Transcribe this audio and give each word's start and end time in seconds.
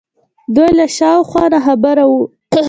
دوی 0.55 0.71
له 0.79 0.85
شا 0.95 1.11
و 1.17 1.27
خوا 1.29 1.43
ناخبره 1.53 2.03
وو 2.09 2.21